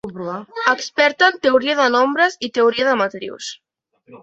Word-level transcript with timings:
Experta 0.71 1.27
en 1.33 1.37
Teoria 1.43 1.77
de 1.81 1.87
Nombres 1.97 2.39
i 2.49 2.51
Teoria 2.59 2.89
de 2.91 2.97
Matrius. 3.05 3.53